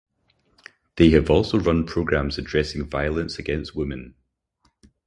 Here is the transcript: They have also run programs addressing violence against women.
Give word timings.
They 0.95 1.11
have 1.11 1.29
also 1.29 1.59
run 1.59 1.85
programs 1.85 2.39
addressing 2.39 2.89
violence 2.89 3.37
against 3.37 3.75
women. 3.75 4.15